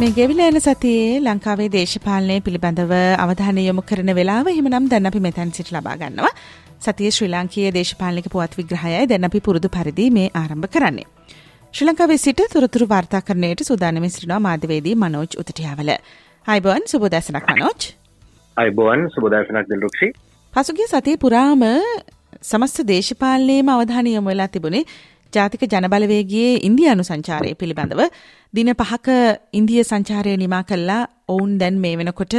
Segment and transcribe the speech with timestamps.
[0.00, 5.50] මේ ගෙවිල එන සතියේ ලංකාවේ දේශපාලනය පිළිබඳව අවධානය යොමු කරන වෙලාව එහෙමනම් දැන් අපි මෙතැන්
[5.50, 6.30] සිට ලබා ගන්නවා.
[6.80, 11.06] සතියේ ශ්‍රී ලාංකීය දේශපාලනික පුවත් විග්‍රහයයි දැන් අපි පුරුදු පරිදි මේ ආරම්භ කරන්නේ.
[11.74, 15.90] ශ්‍රී ලංකාවේ සිට තොරතුරු වාර්තාකරණයට සූදානමින් සිටිනවා මාධ්‍යවේදී මනෝජ් උතටියාවල.
[16.46, 17.90] අයිබෝන් සුබෝදෑසනක් මනෝජ්.
[18.56, 20.12] අයිබෝන් සුබෝදෑසනක් දිල්රුක්ෂි.
[20.52, 21.66] පසුගිය සතියේ පුරාම
[22.42, 24.86] සමස්ත දේශපාලනයේම අවධානය යොමු වෙලා තිබුණේ
[25.32, 28.00] ජාතික ජනබලවේගයේ ඉන්දියානු සංචාරය පිළිබඳව
[28.54, 29.08] දින පහක
[29.52, 32.34] ඉන්දිය සංචාරය නිමා කල්ලා ඔවුන් දැන් මේ වෙනකොට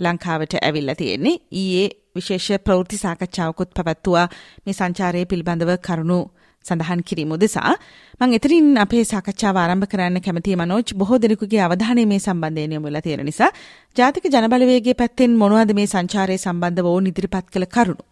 [0.00, 1.36] ලංකාවට ඇවිල්ලා තියෙන්නේ.
[1.52, 4.26] ඊයේ විශේෂ ප්‍රවෘත්ති සාකච්ඡාවකුත් පැවැත්තුවා
[4.66, 6.18] මේ සංචාරය පිළිබඳව කරුණු
[6.64, 7.72] සඳහන් කිරීම උදෙසා
[8.20, 10.88] මං එතරින් අපේ සාකච්ඡාව ආරම්භ කරන්න කැමති මනෝජ්.
[11.00, 13.50] බොහෝ දෙනෙකුගේ අවධානය මේ සම්බන්ධයෙන් යොමු වෙලා තියෙන නිසා
[13.96, 18.04] ජාතික ජනබලවේගයේ පැත්තෙන් මොනවද මේ සංචාරය සම්බන්ධව ඕන් ඉදිරිපත් කළ කරුණු?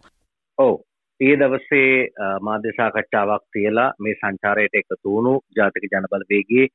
[0.57, 0.73] ඔව්.
[1.23, 1.89] ඒ දවසේ
[2.41, 6.65] මාධ්‍ය සාකච්ඡාවක් තියලා මේ සංචාරයට එකතු වුණු ජාතික ජනබලවේගයේ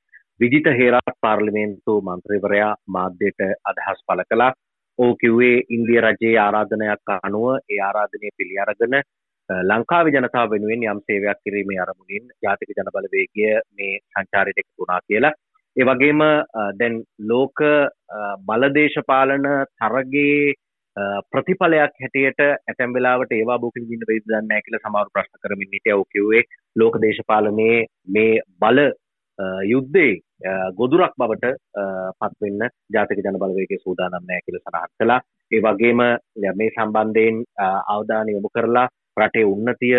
[0.40, 4.52] විජිත හේරත් පාර්ලිමේන්තු මන්ත්‍රීවරයා මාධ්‍යයට අදහස් පළ කළා.
[4.98, 8.96] ඕ කිව්වේ ඉන්දිය රජයේ ආරාධනයක් අනුව ඒ ආරාධනය පිළි අරගෙන
[9.70, 15.34] ලංකාවේ ජනතාව වෙනුවෙන් යම් සේවයක් කිරීමේ අරමුණින් ජාතික ජනබලවේගය මේ සංචාරයට එකතු වුණා කියලා.
[15.76, 16.24] ඒ වගේම
[16.80, 16.96] දැන්
[17.30, 17.58] ලෝක
[18.48, 19.46] බලදේශපාලන
[19.80, 20.54] තරගේ
[21.32, 25.98] ප්‍රතිඵලයක් හැටියට ඇතැම් වෙලාවට ඒවා බෝක විඳින්න වෙයිද දන්නේ නැහැ කියලා සමහර ප්‍රශ්න කරමින් හිටියා.
[25.98, 26.42] ඔව් කිව්වේ
[26.76, 28.80] ලෝක දේශපාලනයේ මේ බල
[29.64, 30.12] යුද්ධේ
[30.74, 31.54] ගොදුරක් බවට
[32.20, 35.20] පත්වෙන්න ජාතික ජන බලවේගයේ සූදානම් නැහැ කියලා සඳහන් කළා.
[35.52, 36.00] ඒ වගේම
[36.54, 37.42] මේ සම්බන්ධයෙන්
[37.88, 39.98] අවධානය යොමු කරලා රටේ උන්නතිය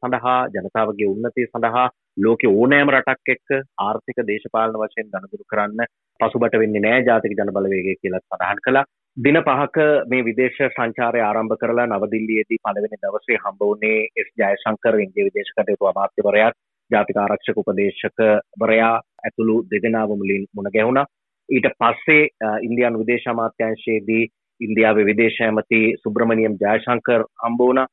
[0.00, 5.90] සඳහා ජනතාවගේ උන්නතිය සඳහා ලෝකෙ ඕනෑම රටක් එක්ක ආර්ථික දේශපාලන වශයෙන් ගනුදෙනු කරන්න
[6.20, 8.86] පසුබට වෙන්නේ නැහැ ජාතික ජන බලවේගය කියලා සඳහන් කළා.
[9.16, 15.26] දින පහක මේ විදේශ සංචාරය ආරම්භ කරලා නවදිල්ලියේදී පළවෙනි දවසේ හම්බ වුණේ එස් ජයශංකර් ඉන්දිය
[15.26, 16.48] විදේශ කටයුතු අමාත්‍යවරයා
[16.90, 21.06] ජාතික ආරක්ෂක උපදේශකවරයා ඇතුළු දෙදෙනාව මුලින් මුණ ගැහුණා.
[21.48, 22.24] ඊට පස්සේ
[22.62, 24.24] ඉන්දියානු විදේශ අමාත්‍යංශයේදී
[24.60, 27.86] ඉන්දියාවේ විදේශ ඇමති සුබ්‍රමණියම් ජයශංකර් හම්බ වුණා.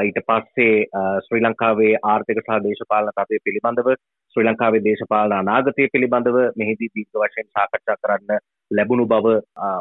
[0.00, 0.74] ඊට පස්සේ
[1.24, 3.88] ශ්‍රී ලංකාවේ ආර්ථික සහ දේශපාලන තත්ත්වය පිළිබඳව
[4.36, 9.26] ශ්‍රී ලංකාවේ දේශපාලන අනාගතය පිළිබඳව මෙහිදී දීර්ඝ වශයෙන් සාකච්ඡා කරන්න ලැබුණු බව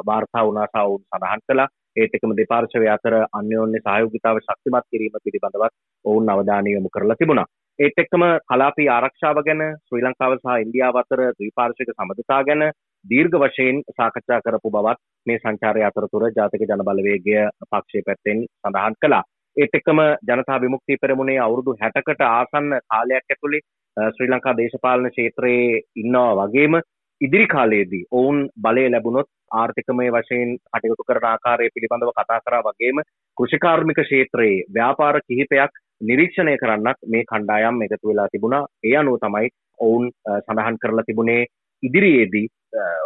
[0.06, 1.68] වාර්තා වුණා සහ ඔවුන් සඳහන් කළා.
[1.96, 5.75] ඒත් එකම දෙපාර්ශවය අතර අන්‍යෝන්‍ය සහයෝගිතාව ශක්තිමත් කිරීම පිළිබඳවත්
[6.06, 7.47] ඔවුන් අවධානය යොමු කරලා තිබුණා.
[7.79, 12.63] ඒත් එක්කම කලාපී ආරක්ෂාව ගැන ශ්‍රී ලංකාව සහ ඉන්දියාව අතර ද්විපාර්ශ්වික සමගතා ගැන
[13.06, 19.24] දීර්ඝ වශයෙන් සාකච්ඡා කරපු බවත් මේ සංචාරය අතරතුර ජාතික ජනබලවේගය පක්ෂය පැත්තෙන් සඳහන් කළා.
[19.57, 23.63] ඒත් එක්කම ජනතා විමුක්ති පෙරමුණේ අවුරුදු 60කට ආසන්න කාලයක් ඇතුළේ
[23.97, 26.79] ශ්‍රී ලංකා දේශපාලන ක්ෂේත්‍රයේ ඉන්නවා වගේම
[27.22, 33.00] ඉදිරි කාලයේදී ඔවුන් බලය ලැබුණොත් ආර්ථිකමය වශයෙන් කටයුතු කරන ආකාරය පිළිබඳව කතා කරා වගේම
[33.38, 38.68] කෘෂිකාර්මික ක්ෂේත්‍රයේ ව්‍යාපාර කිහිපයක් නිරීක්ෂණය කරන්නත් මේ කණ්ඩායම් එකතු වෙලා තිබුණා.
[38.84, 39.50] ඒ අනුව තමයි
[39.80, 41.42] ඔවුන් සඳහන් කරලා තිබුණේ
[41.84, 42.48] ඉදිරියේදී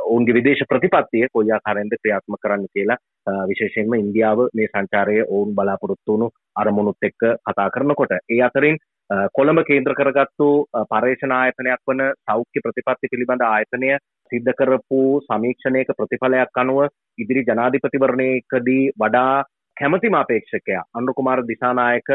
[0.04, 3.00] ඔවුන්ගේ විදේශ ප්‍රතිපත්තිය කොයි ආකාරයෙන්ද ක්‍රියාත්මක කරන්න කියලා
[3.46, 8.78] විශේෂයෙන්ම ඉන්දියාව මේ සංචාරය ඔවුන් බලාපොරොත්තු වුණු අරමුණුත් එක්ක කතා කරනකොට ඒ අතරින්
[9.10, 10.48] කොළඹ කේන්ද්‍ර කරගත්තු
[10.90, 13.92] පර්යේෂණ ආයතනයක් වන සෞඛ්‍ය ප්‍රතිපත්ති පිළිබඳ ආයතනය
[14.32, 16.82] සිද්ධ කරපු සමීක්ෂණයක ප්‍රතිඵලයක් අනුව
[17.18, 19.44] ඉදිරි ජනාධිපතිවරණයකදී වඩා
[19.78, 22.10] කැමතිම අපේක්ෂකයා අනුකුමාර දිසානායක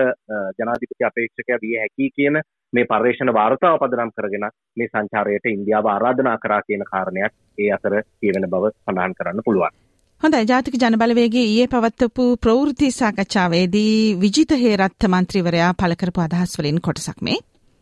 [0.59, 2.39] ජනාධිපති අපේක්ෂකයා විය හැකි කියන
[2.73, 4.47] මේ පර්යේෂණ වාර්තාව පදනම් කරගෙන
[4.77, 9.84] මේ සංචාරයට ඉන්දියාව ආරාධනා කරා කියන කාරණයක් ඒ අතර කියවෙන බව සඳහන් කරන්න පුළුවන්.
[10.25, 10.47] හොඳයි.
[10.49, 17.37] ජාතික ජනබලවේගේ ඊයේ පවත්වපු ප්‍රවෘත්ති සාකච්ඡාවේදී විජිත හේරත්ත මන්ත්‍රීවරයා පළ කරපු අදහස් වලින් කොටසක් මේ.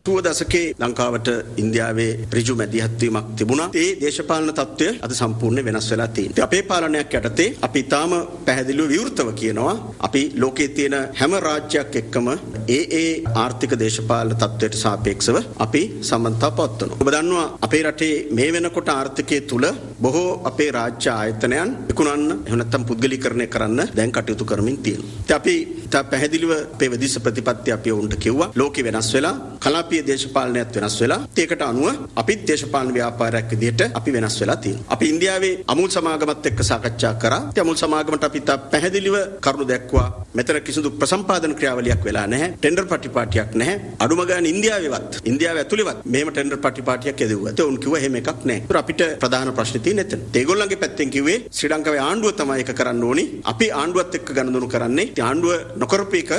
[0.05, 1.27] තුව දසකේ ලංකාවට
[1.61, 3.67] ඉන්දියාවේ ඍජු මැදිහත්වීමක් තිබුණා.
[3.73, 6.47] ඒ දේශපාලන තත්ත්වය අද සම්පූර්ණ වෙනස් වෙලා තියෙනවා.
[6.47, 8.11] අපේ පාලනයක් යටතේ අපි තාම
[8.45, 9.75] පැහැදිලිව විවෘතව කියනවා
[10.07, 12.27] අපි ලෝකයේ තියෙන හැම රාජ්‍යයක් එක්කම
[12.69, 13.13] ඒ ඒ
[13.43, 16.99] ආර්ථික දේශපාලන තත්ත්වයට සාපේක්ෂව අපි සම්බන්ධතා පවත්වනවා.
[17.01, 19.65] ඔබ දන්නවා අපේ රටේ මේ වෙනකොට ආර්ථිකයේ තුල
[20.03, 25.15] බොහෝ අපේ රාජ්‍ය ආයතනයන් විකුණන්න එහෙම නැත්නම් පුද්ගලීකරණය කරන්න දැන් කටයුතු කරමින් තියෙනවා.
[25.23, 25.55] ඉතින් අපි
[25.93, 30.95] තා පැහැදිලිව අපේ විදිස ප්‍රතිපත්ති අපි උන්ට කිව්වා ලෝකෙ වෙනස් වෙලා කලාප ජාත්‍යන්තර්ජාලීය දේශපාලනයත් වෙනස්
[31.01, 34.85] වෙලා ඒකට අනුව අපිත් දේශපාලන ව්‍යාපාරයක් විදිහට අපි වෙනස් වෙලා තියෙනවා.
[34.89, 37.41] අපි ඉන්දියාවේ අමුල් සමාගමත් එක්ක සාකච්ඡා කරා.
[37.55, 40.09] ඒ අමුල් සමාගමට අපි තා පැහැදිලිව කරුණු දැක්වුවා.
[40.35, 42.49] මෙතන කිසිදු ප්‍රසම්පාදන ක්‍රියාවලියක් වෙලා නැහැ.
[42.55, 43.75] ටෙන්ඩර් පටිපාටියක් නැහැ.
[43.99, 47.53] අඩුම ගානේ ඉන්දියාවේවත් ඉන්දියාව ඇතුළේවත් මෙහෙම ටෙන්ඩර් පටිපාටියක් යදුවා.
[47.53, 48.63] ඒක උන් කිව්වා එහෙම එකක් නැහැ.
[48.63, 50.21] ඒක අපිට ප්‍රධාන ප්‍රශ්නේ තියෙන්නේ එතන.
[50.39, 53.25] ඒගොල්ලන්ගේ පැත්තෙන් කිව්වේ ශ්‍රී ලංකාවේ ආණ්ඩුව තමයි ඒක කරන්න ඕනි.
[53.51, 55.07] අපි ආණ්ඩුවත් එක්ක ගනුදෙනු කරන්නේ.
[55.29, 55.53] ආණ්ඩුව
[55.83, 56.31] නොකරපු එක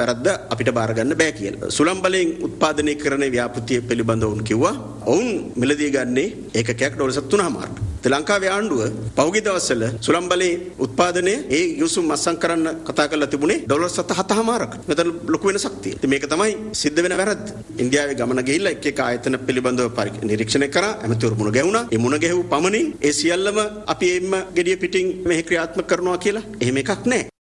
[0.00, 1.74] වැරද්ද අපිට බාර ගන්න බෑ කියලා.
[1.78, 4.74] සුළම් බලයෙන් උත්පාදනය කරන ව්‍යාපෘතිය පිළිබඳව උන් කිව්වා.
[5.12, 5.28] ඔවුන්
[5.62, 8.82] මිලදී ගන්නේ ඒකකයක් ඩොලර් 3.5 ශ්‍රී ලංකාවේ ආණ්ඩුව
[9.16, 14.72] පහුගිය දවස්වල සුළම් බලයේ උත්පාදනය ඒ යුසුම් මස්සම් කරන්න කතා කරලා තිබුණේ ඩොලර් 7.5ක.
[14.88, 16.10] මෙතන ලොකු වෙනසක් තියෙනවා.
[16.12, 16.52] මේක තමයි
[16.82, 17.46] සිද්ධ වෙන වැරද්ද.
[17.84, 19.98] ඉන්දියාවේ ගමන ගිහිල්ලා එක් එක ආයතන පිළිබඳව
[20.30, 20.92] නිරීක්ෂණය කරා.
[21.04, 21.88] ඇමතිවරු මුණ ගැහුණා.
[21.94, 23.58] ඒ මුණ ගැහුව පමණින් ඒ සියල්ලම
[23.94, 27.37] අපි එම්ම gediya පිටින් මෙහි ක්‍රියාත්මක කරනවා කියලා එහෙම එකක් නැහැ.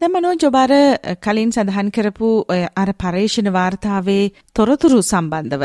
[0.00, 0.56] දැන් මනෝජ් ඔබ
[1.24, 2.28] කලින් සඳහන් කරපු
[2.76, 5.64] අර පර්යේෂණ වාර්තාවේ තොරතුරු සම්බන්ධව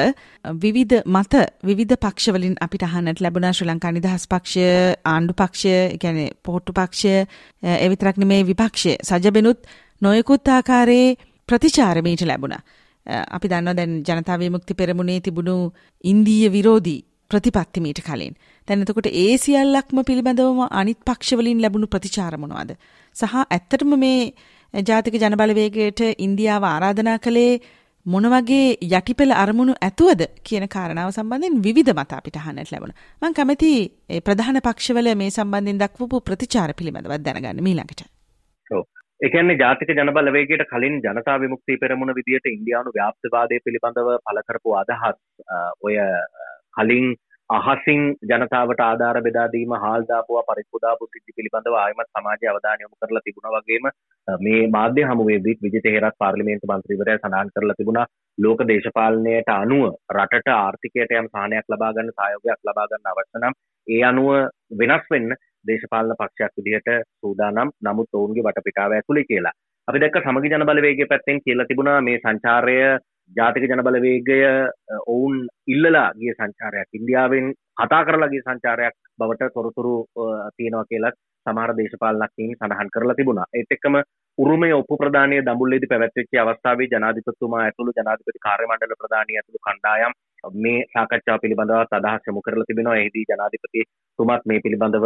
[0.55, 4.63] විවිධ මත විවිධ පක්ෂවලින් අපිට අහන්නට ලැබුණා ශ්‍රී ලංකා නිදහස් පක්ෂය
[5.05, 7.13] ආණ්ඩු පක්ෂය කියන්නේ පොහොට්ටු පක්ෂය
[7.63, 9.67] ඒ විතරක් නෙමේ විපක්ෂය සජබෙනුත්
[10.01, 11.17] නොයෙකුත් ආකාරයේ
[11.49, 12.63] ප්‍රතිචාර මීට ලැබුණා.
[13.29, 15.57] අපි දන්නවා දැන් ජනතා විමුක්ති පෙරමුණේ තිබුණු
[16.03, 16.99] ඉන්දීය විරෝධී
[17.33, 18.33] ප්‍රතිපත්ති මීට කලින්.
[18.67, 22.71] දැන් එතකොට ඒ සියල්ලක්ම පිළිබඳවම අනිත් පක්ෂවලින් ලැබුණු ප්‍රතිචාර මොනවද?
[23.15, 24.23] සහ ඇත්තටම මේ
[24.73, 27.53] ජාතික ජනබලවේගයට ඉන්දියාව ආරාධනා කළේ
[28.05, 32.97] මොන වගේ යටිපෙළ අරමුණු ඇතුවද කියන කාරණාව සම්බන්ධයෙන් විවිධ මත අපිට අහන්නට ලැබුණා.
[33.21, 33.71] මම කැමති
[34.25, 38.01] ප්‍රධාන පක්ෂවල මේ සම්බන්ධයෙන් දක්වපු ප්‍රතිචාර පිළිබඳව දැනගන්න මීළඟට.
[38.71, 38.83] ඔව්.
[39.21, 45.19] ඒ කියන්නේ ජාතික ජනබලවේගයට කලින් ජනතා විමුක්ති පෙරමුණ විදියට ඉන්දියානු ව්‍යාප්තවාදය පිළිබඳව පළ කරපු අදහස්
[45.87, 45.95] ඔය
[46.73, 47.07] කලින්
[47.49, 53.23] අහසින් ජනතාවට ආධාර බෙදාදීම හාල් දාපුවා පරිප්පු දාපු සිද්ධි පිළිබඳව ආයමත් සමාජය අවධානය යොමු කරලා
[53.25, 53.87] තිබුණා වගේම
[54.27, 58.05] මේ මාධ්‍ය හමුවේදීත් විජිත හේරත් පාර්ලිමේන්තු මන්ත්‍රීවරයා සඳහන් කරලා තිබුණා
[58.37, 59.83] ලෝක දේශපාලනයට අනුව
[60.15, 63.57] රටට ආර්ථිකයට යම් සහනයක් ලබා ගන්න සහයෝගයක් ලබා ගන්න අවශ්‍ය නම්
[63.87, 64.29] ඒ අනුව
[64.79, 69.55] වෙනස් වෙන්න දේශපාලන පක්ෂයක් විදිහට සූදානම් නමුත් ඔවුන්ගේ වටපිටාව ඇතුළේ කියලා.
[69.87, 72.77] අපි දැක්ක සමගි ජන බලවේගය පැත්තෙන් කියලා තිබුණා මේ සංචාරය
[73.35, 74.39] ජාතික ජනබලවේගය
[75.07, 75.35] ඔවුන්
[75.67, 79.95] ඉල්ලලා ගිය සංචාරයක් ඉන්දියාවෙන් කතා කරලා ගිය සංචාරයක් බවට තොරතුරු
[80.57, 83.51] තියෙනවා කියලත් සමහර දේශපාලනඥයින් සඳහන් කරලා තිබුණා.
[83.53, 83.95] ඒත් එක්කම
[84.37, 90.13] උරුමය ඔප්පු ප්‍රදානය දඹුල්ලේදී පැවැත්වෙච්ච අවස්ථාවේ ජනාධිපතිතුමා ඇතුළු ජනාධිපති කාර්ය මණ්ඩල ප්‍රධානී ඇතුළු කණ්ඩායම්
[90.55, 92.95] මේ සාකච්ඡාව පිළිබඳව අදහස් යොමු කරලා තිබෙනවා.
[92.95, 93.85] එහිදී ජනාධිපති
[94.19, 95.05] තුමත් මේ පිළිබඳව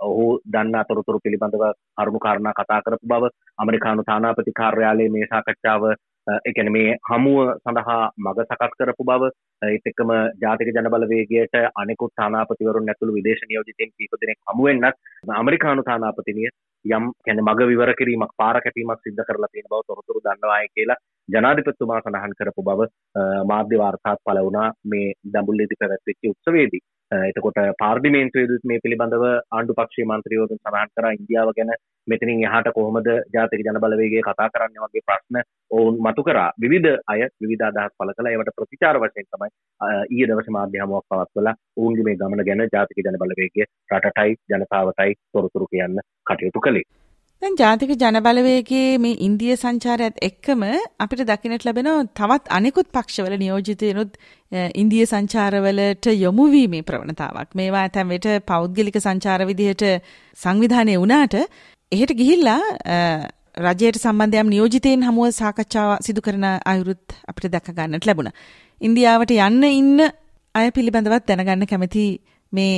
[0.00, 1.64] ඔහු දන්න අතොරතුරු පිළිබඳව
[1.98, 5.84] කරුණු කාරණා කතා කරපු බව ඇමරිකානු තානාපති කාර්යාලයේ මේ සාකච්ඡාව
[6.26, 9.30] එකන මේ හමුව සඳහා මග සකස් කරපු බව
[9.62, 14.94] ඒත් එක්කම ජාතික ජනබලවේගයට අනෙකුත් තානාපතිවරුන් ඇතුළු විදේශ නියෝජිතයින් කීප දෙනෙක් හමු වෙන්නත්
[15.32, 16.50] ඇමරිකානු තානාපතිනිය
[16.84, 22.00] යම් කියන්නේ මග විවර කිරීමක් පාර කැපීමක් සිද්ධ කරලා තියෙන බව තොරතුරු දන්නවායි කියලා ජනාධිපතිතුමා
[22.00, 22.88] සඳහන් කරපු බව
[23.44, 26.82] මාධ්‍ය වාර්තාත් පළ වුණා මේ දඹුල්ලේදී පැවැත්වෙච්ච උත්සවයේදී.
[27.22, 31.72] එතකොට පාර්ලිමේන්තුවේදීත් මේ පිළිබඳව ආණ්ඩු පක්ෂීය මන්ත්‍රීවරුන් සඳහන් කරා ඉන්දියාව ගැන
[32.06, 35.38] මෙතනින් එහාට කොහොමද ජාතික ජනබලවේගය කතා කරන්න වගේ ප්‍රශ්න
[35.70, 36.50] ඔවුන් මතු කරා.
[36.60, 38.32] විවිධ අය විවිධ අදහස් පළ කළා.
[38.32, 39.50] ඒවට ප්‍රතිචාර වශයෙන් තමයි
[40.06, 46.04] ඊයේ දවසේ මාධ්‍ය හමුවක් පවත්වලා ඔවුන්ගේ මේ ගමන ගැන ජාතික ජනබලවේගය රටටයි ජනතාවටයි තොරතුරු කියන්න
[46.26, 46.86] කටයුතු කළේ.
[47.42, 50.62] දැන් ජාතික ජනබලවේගයේ මේ ඉන්දිය සංචාරයත් එක්කම
[51.04, 51.88] අපිට දකින්නට ලැබෙන
[52.18, 54.12] තවත් අනෙකුත් පක්ෂවල නියෝජිතයනුත්
[54.82, 57.50] ඉන්දිය සංචාරවලට යොමු වීමේ ප්‍රවණතාවක්.
[57.54, 59.84] මේවා ඇතැම් විට පෞද්ගලික සංචාර විදිහට
[60.38, 61.34] සංවිධානය වුණාට
[61.92, 62.62] එහෙට ගිහිල්ලා
[63.66, 68.32] රජයට සම්බන්ධයම් නියෝජිතයෙන් හමුව සාකච්ඡාව සිදු කරන අයුරුත් අපිට දැක ගන්නට ලැබුණ.
[68.80, 70.08] ඉන්දියාවට යන්න ඉන්න
[70.54, 72.08] අය පිළිබඳවත් දැනගන්න කැමති
[72.52, 72.74] මේ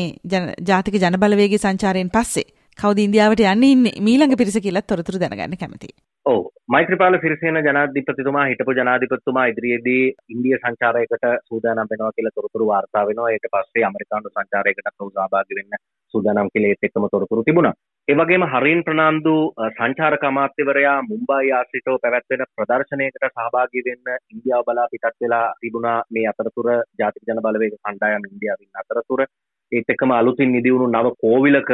[0.69, 5.89] ජාතික ජනබලවේගේ සංචාරයෙන් පස්සේ කවුද ඉන්දියාවට යන්න ඉන්නේ මීළඟ පිරිස කියලත් තොරතුරු දැනගන්න කැමති.
[6.27, 13.31] ඔව් මෛත්‍රීපාල සිරිසේන ජනාධිපතිතුමා හිටපු ජනාධිපතිතුමා ඉදිරියේදී ඉන්දිය සංචාරයකට සූදානම් වෙනවා කියලා තොරතුරු වාර්තා වෙනවා.
[13.31, 15.79] ඊට පස්සේ ඇමරිකානු සංචාරයකට සහභාගී වෙන්න
[16.15, 17.75] සූදානම් කියලා ඒත් එක්කම තොරතුරු තිබුණා.
[18.09, 19.35] ඒ වගේම හරින් ප්‍රනාන්දු
[19.71, 26.69] සංචාරක අමාත්‍යවරයා මුම්බායි ආශ්‍රිතව පැවැත්වෙන ප්‍රදර්ශනයකට සහභාගී වෙන්න ඉන්දියාව බලා පිටත් වෙලා තිබුණා මේ අතරතුර
[27.01, 29.29] ජාතික ජන බලවේග කණ්ඩායම් ඉන්දියාවින් අතරතුර
[29.73, 31.71] ඒත් එක්කම අලුතින් නිදිවුණු නව කෝවිලක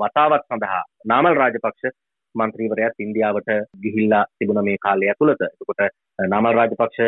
[0.00, 1.96] වතාවත් සඳහා නාමල් රාජපක්ෂ
[2.34, 3.50] මන්ත්‍රීවරයාත් ඉන්දියාවට
[3.82, 5.42] ගිහිල්ලා තිබුණ මේ කාලය ඇතුළත.
[5.44, 5.82] එතකොට
[6.28, 7.00] නාමල් රාජපක්ෂ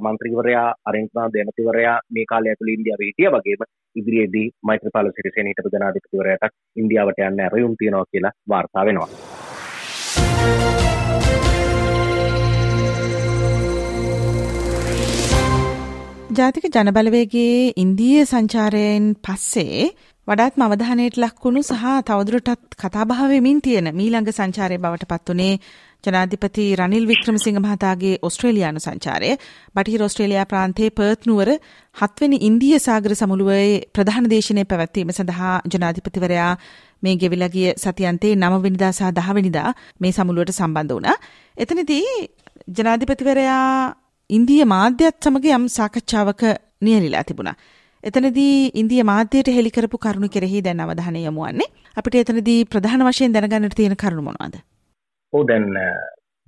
[0.00, 7.24] මන්ත්‍රීවරයා අරින්ත්‍රාන්ත දෙමතිවරයා මේ කාලය ඇතුළේ ඉන්දියාවේ හිටියා වගේම ඉදිරියේදී මෛත්‍රීපාල සිරිසේන හිටපු ජනාධිපතිවරයාට ඉන්දියාවට
[7.28, 9.49] යන්න ඇරයුම් තියෙනවා කියලා වාර්තා වෙනවා.
[16.30, 19.86] ජාතික ජනබලවේගේ ඉන්දීය සංචාරයෙන් පස්සේ
[20.28, 25.54] වඩාත්ම අවධානයට ලක්වුණු සහ තවදුරටත් කතාබහ වෙමින් තියෙන මීළඟ සංචාරය බවට පත්වනේ
[26.04, 29.30] ජනාධිපති රනිල් වික්‍රමසිංහ මහතාගේ ඔස්ට්‍රේලියානු සංචාරය
[29.74, 31.50] බටහිර ඔස්ට්‍රේලියා ප්‍රාන්තයේ පර්ත් නුවර
[31.96, 36.52] හත්වෙනි ඉන්දිය සාගර සමුළුවේ ප්‍රධාන දේශනය පැවැත්වීම සඳහා ජනාධිපතිවරයා
[37.02, 39.70] මේ ගෙවිලා ගිය සතියන්තේ 9 වෙනිදා සහ 10 වෙනිදා
[40.00, 41.16] මේ සමුළුවට සම්බන්ධ වුණා.
[41.56, 42.06] එතනදී
[42.76, 43.66] ජනාධිපතිවරයා
[44.30, 46.42] ඉන්දිය මාධ්‍යත් සමග යම් සාකච්ඡාවක
[46.86, 47.56] නියැලිලා තිබුණා.
[48.04, 51.68] එතනදී ඉන්දිය මාධ්‍යයට හෙළි කරපු කරුණු කෙරෙහි දැන් අවධානය යොමු වන්නේ.
[51.96, 54.54] අපිට එතනදී ප්‍රධාන වශයෙන් දැනගන්නට තියෙන කරුණු මොනවාද?
[55.32, 55.66] ඔව් දැන්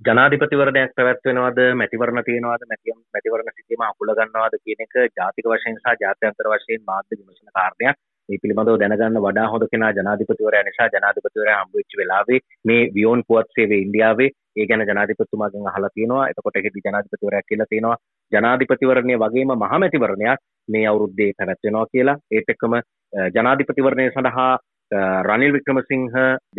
[0.01, 6.83] ජනාධිපතිවරණයක් පැවැත්වෙනවද මැතිවරණ තියෙනවද මැතිවරණ සිටීම අකුල ගන්නවද කියන එක ජාතික වශයෙන් සහ ජාත්‍යන්තර වශයෙන්
[6.91, 7.99] මාධ්‍ය විමසන කාරණයක්.
[8.29, 13.49] මේ පිළිබඳව දැනගන්න වඩා හොඳ කෙනා ජනාධිපතිවරයා නිසා ජනාධිපතිවරයා හම්බ වෙච්ච වෙලාවේ මේ වියෝන් පුවත්
[13.55, 16.27] සේවය ඉන්දියාවේ ඒ ගැන ජනාධිපතිතුමාගෙන් අහලා තියෙනවා.
[16.27, 17.97] එතකොට ඒකෙදි ජනාධිපතිවරයා කියලා තියෙනවා.
[18.31, 20.39] ජනාධිපතිවරණය වගේම මහමැතිවරණයක්
[20.69, 22.17] මේ අවුරුද්දේ පැවැත්වෙනවා කියලා.
[22.31, 22.77] ඒත් එක්කම
[23.35, 24.51] ජනාධිපතිවරණය සඳහා
[25.27, 26.07] රනිල් වික්‍රමසිංහ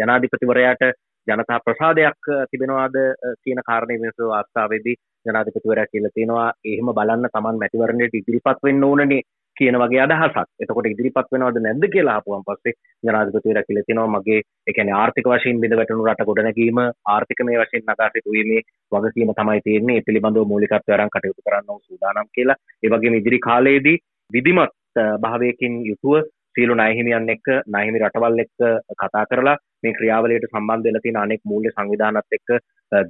[0.01, 0.85] ජනාධිපතිවරයාට
[1.27, 2.97] ජනතා ප්‍රසාදයක් තිබෙනවාද
[3.45, 6.51] කියන කාරණය වෙනස වාස්ථාවේදී ජනාධිපතිවරයා කියලා තියෙනවා.
[6.73, 9.23] එහෙම බලන්න Taman මැතිවරණයට ඉදිරිපත් වෙන්න ඕනනේ.
[9.57, 10.49] කියන වගේ අදහසක්.
[10.61, 15.61] එතකොට ඉදිරිපත් වෙනවද නැද්ද කියලා අහපුවන් පස්සේ ජනාධිපතිවරයා කියලා තියෙනවා මගේ ඒ කියන්නේ ආර්ථික වශයෙන්
[15.63, 19.99] බිඳ වැටුණු රට ගොඩනැගීම ආර්ථිකමය වශයෙන් නගා සිටුවීමේ වගකීම තමයි තියෙන්නේ.
[19.99, 22.61] ඒ පිළිබඳව මූලිකත්වය අරන් කටයුතු කරන්න ඕන සූදානම් කියලා.
[22.83, 23.99] ඒ වගේම ඉදිරි කාලයේදී
[24.31, 24.75] විධිමත්
[25.21, 28.61] භාවයකින් යුතුව සියලු ණයහිමියන් එක්ක ණයහිමි රටවල් එක්ක
[28.95, 32.51] කතා කරලා මේ ක්‍රියාවලියට සම්බන්ධ වෙලා තියෙන අනෙක් මූල්‍ය සංවිධානත් එක්ක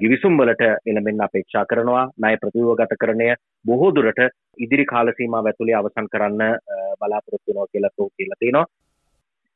[0.01, 2.05] ගිවිසුම් වලට එළඹෙන්න අපේක්ෂා කරනවා.
[2.17, 3.29] ණය ප්‍රතිව්‍යුහගතකරණය
[3.65, 4.21] බොහෝ දුරට
[4.59, 6.43] ඉදිරි කාල සීමාව ඇතුලේ අවසන් කරන්න
[7.01, 8.67] බලාපොරොත්තු වෙනවා කියලා තෝ කියලා තියෙනවා.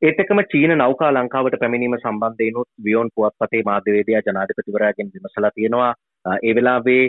[0.03, 5.95] ඒත් එක්කම චීන නෞකා ලංකාවට පැමිණීම සම්බන්ධයෙන්ුත් වියෝන් පුවත්පතේ මාධ්‍යවේදියා ජනාධිපතිවරයාගෙන් විමසලා තියෙනවා.
[6.43, 7.03] ඒ වෙලාවේ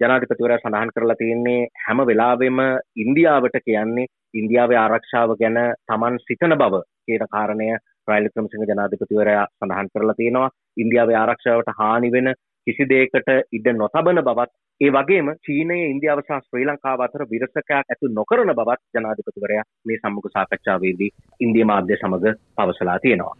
[0.00, 2.58] ජනාධිපතිවරයා සඳහන් කරලා තියෙන්නේ හැම වෙලාවෙම
[2.96, 7.68] ඉන්දියාවට කියන්නේ ඉන්දියාවේ ආරක්ෂාව ගැන Taman සිතන බව කියන කාරණය
[8.08, 12.34] රයිල් වික්‍රමසිංහ ජනාධිපතිවරයා සඳහන් කරලා තියෙනවා ඉන්දියාවේ ආරක්ෂාවට හානි වෙන
[12.66, 18.12] කිසි දෙයකට ඉඩ නොතබන බවත් ඒ වගේම චීනයේ ඉන්දියාව සහ ශ්‍රී ලංකාව අතර විරසකයක් ඇතු
[18.12, 21.10] නොකරන බවත් ජනාධිපතිවරයා මේ සම්මුඛ සාකච්ඡාවේදී
[21.40, 23.34] ඉන්දිය මාධ්‍ය සමග පවසලා තියෙනවා.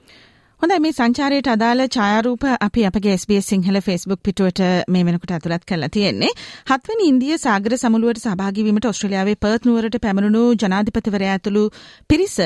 [0.63, 4.59] හොඳයි මේ සංචාරයට අදාළ ඡායාරූප අපි අපගේ SBS සිංහල Facebook පිටුවට
[4.95, 6.33] මේ වෙනකොට ඇතුළත් කරලා තියෙන්නේ.
[6.71, 11.63] හත්වෙනි ඉන්දිය සාගර සමුළුවට සහභාගී වීමට ඕස්ට්‍රේලියාවේ පර්ත් නුවරට පැමිණුණු ජනාධිපතිවරයා ඇතුළු
[12.11, 12.37] පිරිස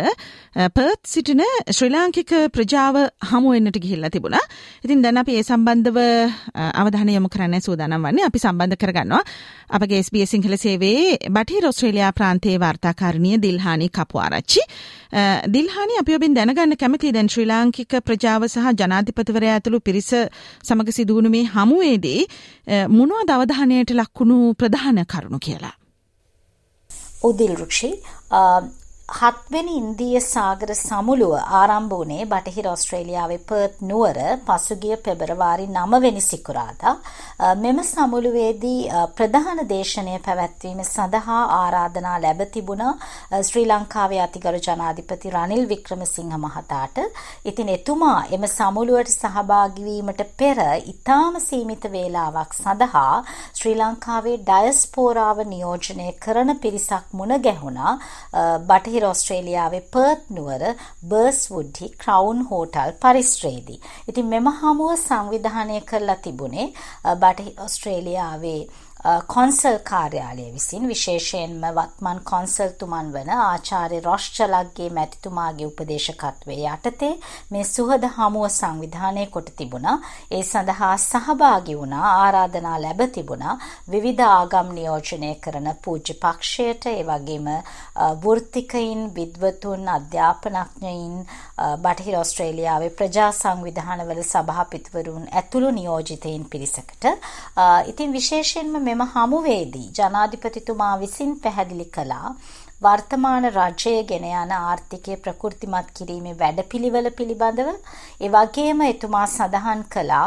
[0.76, 1.42] පර්ත් සිටින
[1.78, 2.99] ශ්‍රී ලාංකික ප්‍රජාව
[3.30, 4.44] හමු වෙන්නට ගිහිල්ලා තිබුණා.
[4.85, 5.99] ඉතින් දැන් අපි ඒ සම්බන්ධව
[6.83, 8.28] අවධානය යොමු කරන්න සූදානම් වන්නේ.
[8.30, 9.23] අපි සම්බන්ධ කරගන්නවා
[9.80, 14.64] අපගේ SBS සිංහල සේවයේ බටහිර ඕස්ට්‍රේලියා ප්‍රාන්තයේ වාර්තාකාරණිය දිල්හානි කපුආරච්චි.
[15.59, 20.11] දිල්හානි අපි ඔබෙන් දැනගන්න කැමතියි දැන් ශ්‍රී ලාංකික ප්‍රජාව සහ ජනාධිපතිවරයා ඇතුළු පිරිස
[20.64, 22.20] සමග සිදුවුණු මේ හමුවේදී
[22.90, 25.75] මොනවද අවධානයට ලක්වුණු ප්‍රධාන කරුණු කියලා.
[27.25, 27.90] උදිල් රුක්ෂි
[29.08, 36.94] හත්වෙනි ඉන්දිය සාගර සමුළුව ආරම්භ වුණේ බටහිර ඔස්ට්‍රේලියාවේ පර්ත් නුවර පසුගිය පෙබරවාරි 9 වෙනි සිකුරාදා.
[37.56, 42.94] මෙම සමුළුවේදී ප්‍රධාන දේශනය පැවැත්වීම සඳහා ආරාධනා ලැබ තිබුණා
[43.40, 46.99] ශ්‍රී ලංකාවේ අතිගරු ජනාධිපති රනිල් වික්‍රමසිංහ මහතාට.
[47.44, 53.14] ඉතින් එතුමා එම සමුළුවට සහභාගී වීමට පෙර ඊටාම සීමිත වේලාවක් සඳහා
[53.52, 57.94] ශ්‍රී ලංකාවේ ඩයස්පෝරාව නියෝජනය කරන පිරිසක් මුණ ගැහුණා.
[58.66, 60.63] බටහිර බටහිර ඔස්ට්‍රේලියාවේ පර්ත් නුවර
[61.11, 63.81] බර්ස්වුඩ්හි ක්‍රවුන් හෝටල් පරිස්ත්‍රේදී.
[64.09, 66.67] ඉතින් මෙම හමුව සංවිධානය කරලා තිබුණේ
[67.17, 68.61] බටහිර ඔස්ට්‍රේලියාවේ
[69.04, 77.11] කොන්සල් කාර්යාලය විසින් විශේෂයෙන්ම වත්මන් කොන්සල්තුමන් වන ආචාර්ය රොෂ්චලක්ගේ මැතිතුමාගේ උපදේශකත්වය යටතේ
[77.50, 79.96] මේ සුහද හමුව සංවිධානය කොට තිබුණා.
[80.30, 83.58] ඒ සඳහා සහභාගි වුණා ආරාධනා ලැබ තිබුණා
[83.88, 87.52] විවිධ ආගම් නියෝජනය කරන පූජ්‍ය පක්ෂයට ඒ වගේම
[88.23, 91.14] වෘත්තිකයින් විද්වතුන් අධ්‍යාපනඥයින්
[91.78, 97.06] බටහිර ඔස්ට්‍රේලියාවේ ප්‍රජා සංවිධානවල සභාපතිවරුන් ඇතුළු නියෝජිතයින් පිරිසකට
[97.87, 102.29] ඉතින් විශේෂයෙන්ම මෙම හමුවේදී ජනාධිපතිතුමා විසින් පැහැදිලි කළා
[102.83, 107.71] වර්තමාන රජය ගෙන යන ආර්ථිකය ප්‍රකෘතිමත් කිරීමේ වැඩපිළිවෙල පිළිබඳව.
[108.21, 110.27] ඒ වගේම එතුමා සඳහන් කළා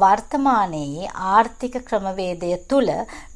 [0.00, 2.90] වර්තමානයේ ආර්ථික ක්‍රමවේදය තුල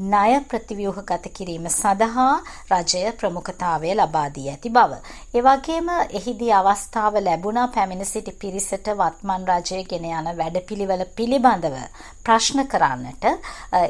[0.07, 2.35] ණය ප්‍රතිව්‍යුහගත කිරීම සඳහා
[2.73, 5.01] රජය ප්‍රමුඛතාවය ලබා දී ඇති බව.
[5.35, 11.77] ඒ වගේම එහිදී අවස්ථාව ලැබුණා පැමිණ සිටි පිරිසට වත්මන් රජය ගෙන යන වැඩපිළිවෙල පිළිබඳව
[12.25, 13.25] ප්‍රශ්න කරන්නට.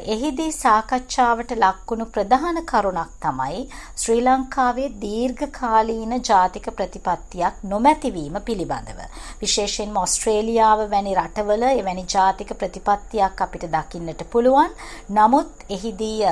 [0.07, 3.61] එහිදී සාකච්ඡාවට ලක්වුණු ප්‍රධාන කරුණක් තමයි
[3.97, 8.99] ශ්‍රී ලංකාවේ දීර්ඝකාලීන ජාතික ප්‍රතිපත්තියක් නොමැතිවීම පිළිබඳව.
[9.41, 14.71] විශේෂයෙන්ම ඔස්ට්‍රේලියාව වැනි රටවල එවැනි ජාතික ප්‍රතිපත්තියක් අපිට දකින්නට පුළුවන්.
[15.09, 16.23] නමුත් එහිදී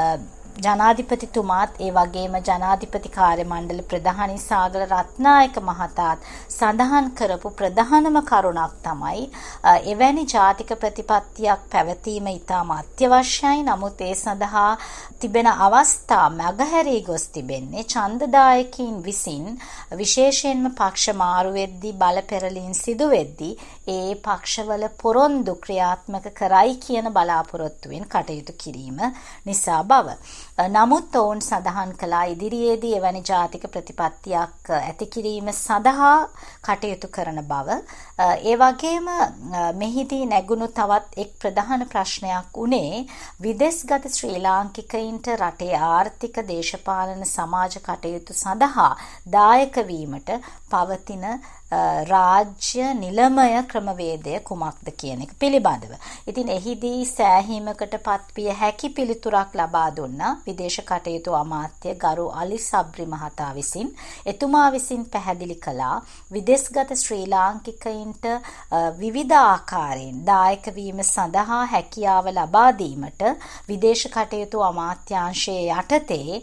[0.58, 9.24] ජනාධිපතිතුමාත් ඒ වගේම ජනාධිපති කාර්ය මණ්ඩල ප්‍රධානී සාගල රත්නායක මහතාත් සඳහන් කරපු ප්‍රධානම කරුණක් තමයි
[9.86, 13.66] එවැනි ජාතික ප්‍රතිපත්තියක් පැවතීම ඉතාම අත්‍යවශ්‍යයි.
[13.66, 14.72] නමුත් ඒ සඳහා
[15.20, 19.46] තිබෙන අවස්ථා මගහැරී ගොස් තිබෙන්නේ ඡන්දදායකයින් විසින්
[19.94, 23.54] විශේෂයෙන්ම පක්ෂ මාරු වෙද්දී බල පෙරලීම් සිදු වෙද්දී
[23.90, 29.00] ඒ පක්ෂවල පොරොන්දු ක්‍රියාත්මක කරයි කියන බලාපොරොත්තුවෙන් කටයුතු කිරීම
[29.46, 30.18] නිසා බව.
[30.58, 36.30] නමුත් ඔවුන් සඳහන් කළා ඉදිරියේදී එවැනි ජාතික ප්‍රතිපත්තියක් ඇති කිරීම සඳහා
[36.64, 37.76] කටයුතු කරන බව.
[38.42, 39.10] ඒ වගේම
[39.76, 43.04] මෙහිදී නැගුණු තවත් එක් ප්‍රධාන ප්‍රශ්නයක් උනේ
[43.42, 48.90] විදෙස්ගත ශ්‍රී ලාංකිකයින්ට රටේ ආර්ථික දේශපාලන සමාජ කටයුතු සඳහා
[49.30, 50.32] දායක වීමට
[50.72, 51.28] පවතින
[51.72, 55.94] රාජ්‍ය නිලමය ක්‍රමවේදය කුමක්ද කියන එක පිළිබඳව.
[56.28, 63.54] ඉතින් එහිදී සෑහීමකට පත්විය හැකි පිළිතුරක් ලබා දුන්නා විදේශ කටයුතු අමාත්‍ය ගරු අලි සබ්රි මහතා
[63.54, 63.90] විසින්.
[64.26, 65.98] එතුමා විසින් පැහැදිලි කළා
[66.32, 68.26] විදේශගත ශ්‍රී ලාංකිකයින්ට
[69.00, 73.26] විවිධ ආකාරයෙන් දායක වීම සඳහා හැකියාව ලබා දීමට
[73.68, 76.42] විදේශ කටයුතු අමාත්‍යාංශයේ යටතේ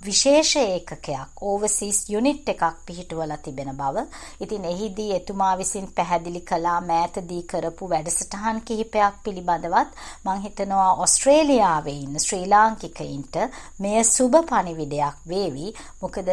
[0.00, 4.04] විශේෂ ඒකකයක් ඕවසීස් යුනිට් එකක් පිහිටුවලා තිබෙන බව.
[4.40, 12.18] ඉතින් එහිදී එතුමා විසින් පැහැදිලි කළා මෑතදී කරපු වැඩසටහන් කිහිපයක් පිළිබඳවත් මං හිතනවා ඔස්ට්‍රේලියාවේ ඉන්න
[12.20, 13.36] ශ්‍රී ලාංකිකයින්ට
[13.78, 15.68] මෙය සුබ පණිවිඩයක් වේවි.
[16.02, 16.28] මොකද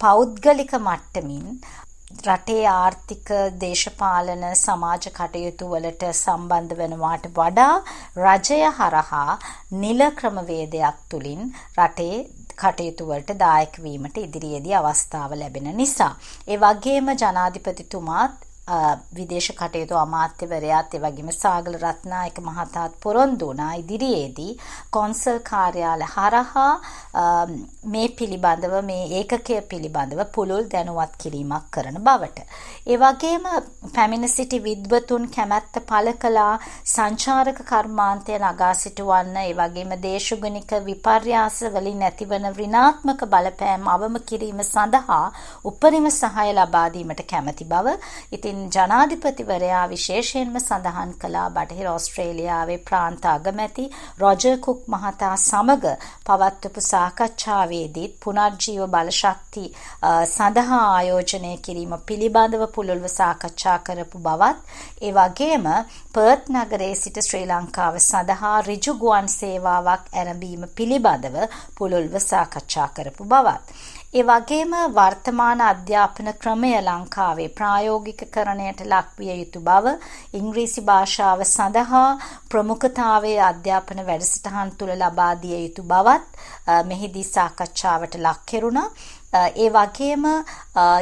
[0.00, 1.48] පෞද්ගලික මට්ටමින්
[2.22, 3.28] රටේ ආර්ථික
[3.60, 7.74] දේශපාලන සමාජ කටයුතු වලට සම්බන්ධ වෙනවාට වඩා
[8.18, 9.38] රජය හරහා
[9.74, 11.42] නිල ක්‍රමවේදයක් තුලින්
[11.78, 12.16] රටේ
[12.58, 16.12] කටයුතු වලට දායක වීමට ඉදිරියේදී අවස්ථාව ලැබෙන නිසා.
[16.48, 18.34] ඒ වගේම ජනාධිපතිතුමාත්
[18.66, 24.52] විදේශ කටයුතු අමාත්‍යවරයාත් එවැගේම සාගල රත්නායක මහතාත් පොරොන්දු වුණා ඉදිරියේදී
[24.90, 26.70] කොන්සල් කාර්යාල හරහා
[27.86, 32.46] මේ පිළිබඳව මේ ඒකකය පිළිබඳව පුළුල් දැනුවත් කිරීමක් කරන බවට.
[32.86, 33.44] ඒ වගේම
[33.90, 36.54] පැමිණ සිටි විද්වතුන් කැමැත්ත පළ කළා
[36.86, 45.22] සංචාරක කර්මාන්තය නගා සිටුවන්න ඒ වගේම දේශගුණික විපර්යාස වලින් ඇතිවන ඍණාත්මක බලපෑම් අවම කිරීම සඳහා
[45.64, 47.96] උපරිම සහාය ලබා දීමට කැමැති බව.
[48.32, 53.84] ඉතින් ඉතින් ජනාධිපතිවරයා විශේෂයෙන්ම සඳහන් කළා බටහිර ඔස්ට්‍රේලියාවේ ප්‍රාන්ත අගමැති
[54.18, 55.94] රොජර් කුක් මහතා සමග
[56.26, 59.64] පවත්වපු සාකච්ඡාවේදීත් පුනර්ජීව බලශක්ති
[60.28, 65.66] සඳහා ආයෝජනය කිරීම පිළිබඳව පුළුල්ව සාකච්ඡා කරපු බවත් ඒ වගේම
[66.14, 71.42] පර්ත් නගරයේ සිට ශ්‍රී ලංකාව සඳහා ඍජු ගුවන් සේවාවක් ආරම්භීම පිළිබඳව
[71.76, 73.92] පුළුල්ව සාකච්ඡා කරපු බවත්.
[74.14, 79.94] ඒ වගේම වර්තමාන අධ්‍යාපන ක්‍රමය ලංකාවේ ප්‍රායෝගිකකරණයට ලක්විය යුතු බව
[80.34, 82.04] ඉංග්‍රීසි භාෂාව සඳහා
[82.48, 88.88] ප්‍රමුඛතාවයේ අධ්‍යාපන වැඩසටහන් තුළ ලබා දිය යුතු බවත් මෙහිදී සාකච්ඡාවට ලක් කෙරුණා.
[89.34, 90.24] ඒ වගේම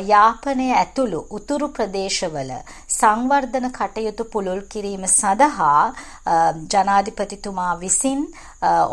[0.07, 2.53] යාපනය ඇතුළු උතුරු ප්‍රදේශවල
[2.90, 5.83] සංවර්ධන කටයුතු පුළුල් කිරීම සඳහා
[6.75, 8.23] ජනාධිපතිතුමා විසින්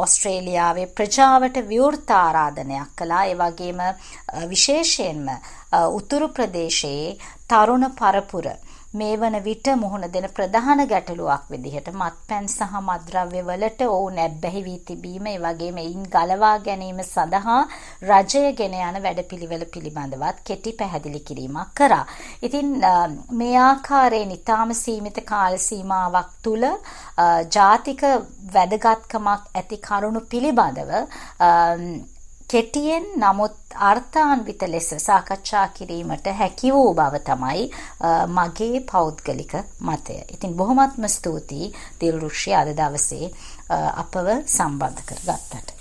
[0.04, 3.26] ඔස්ට්‍රේලියාවේ ප්‍රජාවට විවෘත ආරාධනයක් කළා.
[3.26, 3.80] ඒ වගේම
[4.50, 5.28] විශේෂයෙන්ම
[6.00, 7.18] උතුරු ප්‍රදේශයේ
[7.50, 8.48] තරුණ පරපුර
[8.92, 14.80] මේ වන විට මුහුණ දෙන ප්‍රධාන ගැටලුවක් විදිහට මත්පැන් සහ මත්ද්‍රව්‍ය වලට ඔවුන් ඇබ්බැහි වී
[14.88, 17.60] තිබීම ඒ වගේම එයින් ගලවා ගැනීම සඳහා
[18.04, 22.06] රජය ගෙන යන වැඩපිළිවෙල පිළිබඳවත් කෙටි පැහැදිලි කිරීමක් කරා.
[22.42, 22.68] ඉතින්
[23.34, 26.66] මේ ආකාරයෙන් ඊටාම සීමිත කාල සීමාවක් තුල
[27.52, 28.02] ජාතික
[28.54, 30.92] වැදගත්කමක් ඇති කරුණු පිළිබඳව
[32.50, 33.58] කෙටියෙන් නමුත්
[33.88, 37.66] අර්ථාන්විත ලෙස සාකච්ඡා කිරීමට හැකි වූ බව තමයි
[38.30, 40.18] මගේ පෞද්ගලික මතය.
[40.34, 43.34] ඉතින් බොහොමත්ම ස්තුතියි දිල්රුෂි අද දවසේ
[44.04, 45.79] අපව සම්බන්ධ කරගත්තට.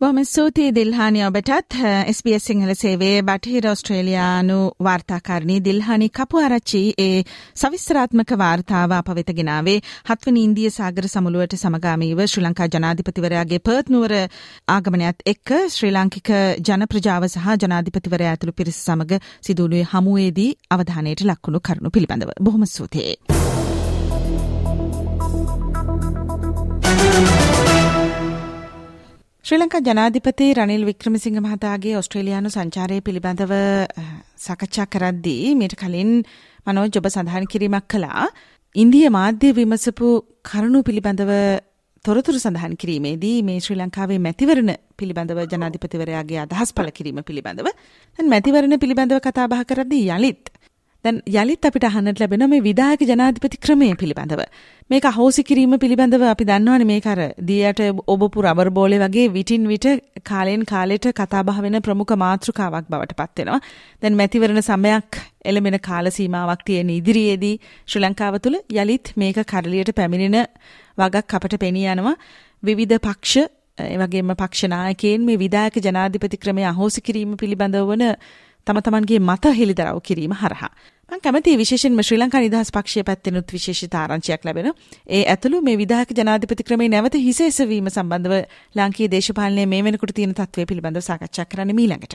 [0.00, 1.74] බොහොම ස්තුතියි දිල්හානි ඔබටත්
[2.10, 4.54] SBS සිංහල සේවයේ බටහිර ඔස්ට්‍රේලියානු
[4.86, 7.18] වාර්තාකාරණී දිල්හානි කපුආරච්චි ඒ
[7.56, 9.74] සවිස්තරාත්මක වාර්තාව අප වෙත ගෙනාවේ
[10.08, 14.14] හත්වනි ඉන්දිය සාගර සමුළුවට සමගාමීව ශ්‍රී ලංකා ජනාධිපතිවරයාගේ පර්ත් නුවර
[14.68, 16.32] ආගමනයත් එක්ක ශ්‍රී ලාංකික
[16.62, 23.14] ජන ප්‍රජාව සහ ජනාධිපතිවරයා ඇතුළු පිරිස සමග සිදුවුණුවේ හමුවේදී අවධානයට ලක්වුණු කරුණු පිළිබඳව බොහොම ස්තුතියි.
[29.44, 33.52] ශ්‍රී ලංකා ජනාධිපති රනිල් වික්‍රමසිංහ මහතාගේ ඔස්ට්‍රේලියානු සංචාරය පිළිබඳව
[34.36, 36.10] සාකච්ඡා කරද්දී මීට කලින්
[36.66, 38.26] මනෝජ් ඔබ සඳහන් කිරීමක් කළා.
[38.74, 40.08] ඉන්දිය මාධ්‍ය විමසපු
[40.44, 41.32] කරුණු පිළිබඳව
[42.04, 47.70] තොරතුරු සඳහන් කිරීමේදී මේ ශ්‍රී ලංකාවේ මැතිවරණ පිළිබඳව ජනාධිපතිවරයාගේ අදහස් පළ කිරීම පිළිබඳව
[48.18, 50.52] දැන් මැතිවරණ පිළිබඳව කතා බහ කරද්දී යලිත්
[51.04, 54.42] දැන් යළිත් අපිට අහන්නට ලැබෙන මේ විධායක ජනාධිපති ක්‍රමය පිළිබඳව.
[54.90, 59.86] මේක අහෝසි කිරීම පිළිබඳව අපි දන්නවනේ මේක අර දියට ඔබපු රබර් බෝලේ වගේ විටින් විට
[60.22, 63.60] කාලෙන් කාලෙට කතාබහ වෙන ප්‍රමුඛ මාතෘකාවක් බවට පත් වෙනවා.
[64.02, 70.46] දැන් මැතිවරණ සමයක් එළමෙන කාල සීමාවක් තියෙන ඉදිරියේදී ශ්‍රී ලංකාව තුළ යළිත් මේක කරලියට පැමිණෙන
[70.98, 72.14] වගක් අපට පෙනී යනවා.
[72.62, 78.04] විවිධ පක්ෂ ඒ වගේම පක්ෂ නායකයන් මේ විධායක ජනාධිපති ක්‍රමය අහෝසි කිරීම පිළිබඳව වන
[78.66, 80.70] තම තමන්ගේ මත හෙළිදරව් කිරීම හරහා.
[81.10, 84.68] මං කැමති විශේෂෙන්ම ශ්‍රී ලංකා නිදහස් පක්ෂය පැත්තෙනුත් විශේෂිත ආරංචියක් ලැබෙන.
[85.08, 88.34] ඒ ඇතුළු මේ විධායක ජනාධිපති ක්‍රමයේ නැවත හිසෙසවීම සම්බන්ධව
[88.74, 92.14] ලාංකීය දේශපාලනයේ මේ වෙනකොට තියෙන තත්ත්වය පිළිබඳව සාකච්ඡා කරන්න මීළඟට.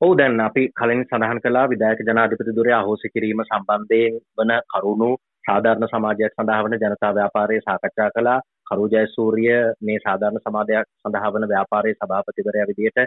[0.00, 5.10] ඔව් දැන් අපි කලින් සඳහන් කළා විධායක ජනාධිපති දුරේ අහෝසි කිරීම සම්බන්ධයෙන් වන කරුණු
[5.44, 8.38] සාධාරණ සමාජයක් සඳහා වන ජනතා ව්‍යාපාරයේ සාකච්ඡා කළා
[8.72, 13.00] කරු ජයසූරිය මේ සාධාරණ සමාජයක් සඳහා වන ව්‍යාපාරයේ සභාපතිවරයා විදිහට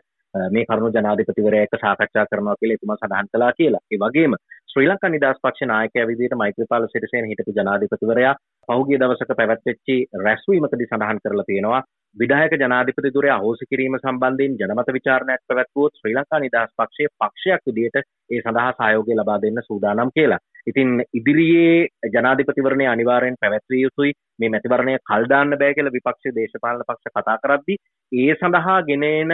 [0.50, 3.84] මේ කරුණු ජනාධිපතිවරයා එක්ක සාකච්ඡා කරනවා කියලා එතුමා සඳහන් කළා කියලා.
[3.88, 8.34] ඒ වගේම ශ්‍රී ලංකා නිදහස් පක්ෂ නායකයා විදිහට මෛත්‍රීපාල සිරිසේන හිටපු ජනාධිපතිවරයා
[8.70, 11.84] පහුගිය දවසක පැවැත්වෙච්ච රැස්වීමකදී සඳහන් කරලා තියෙනවා
[12.16, 18.04] විධායක ජනාධිපති දුරේ අහෝසි කිරීම සම්බන්ධයෙන් ජනමත විචාරණයක් පැවැත්වුවොත් ශ්‍රී ලංකා නිදහස් පක්ෂයේ පක්ෂයක් විදිහට
[18.30, 20.42] ඒ සඳහා සහයෝගය ලබා දෙන්න සූදානම් කියලා.
[20.68, 24.18] ඉතින් ඉදිරියේ ජනාධිපතිවරණය අනිවාර්යෙන් පැවැත්විය යුතුයි.
[24.40, 27.78] මේ මැතිවරණය කල් දාන්න බෑ කියලා විපක්ෂයේ දේශපාලන පක්ෂ කතා කරද්දී
[28.12, 29.34] ඒ සඳහා ගෙනෙන